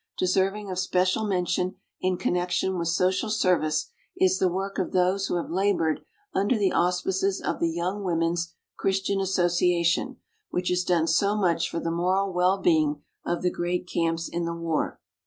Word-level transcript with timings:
Deserv 0.19 0.55
ing 0.57 0.71
of 0.71 0.79
special 0.79 1.27
mention 1.27 1.75
in 2.01 2.17
connection 2.17 2.75
with 2.79 2.87
social 2.87 3.29
service 3.29 3.91
is 4.17 4.39
the 4.39 4.49
work 4.49 4.79
of 4.79 4.93
those 4.93 5.27
who 5.27 5.35
have 5.35 5.51
labored 5.51 5.99
under 6.33 6.57
the 6.57 6.71
auspices 6.71 7.39
of 7.39 7.59
the 7.59 7.69
Young 7.69 8.03
Women's 8.03 8.55
Christian 8.77 9.21
Association, 9.21 10.17
which 10.49 10.69
has 10.69 10.83
done 10.83 11.05
so 11.05 11.35
much 11.37 11.69
for 11.69 11.79
the 11.79 11.91
moral 11.91 12.33
well 12.33 12.57
being 12.57 13.03
of 13.23 13.43
the 13.43 13.51
great 13.51 13.87
camps 13.87 14.27
in 14.27 14.45
the 14.45 14.55
war. 14.55 14.99